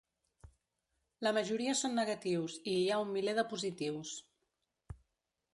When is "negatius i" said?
1.99-2.75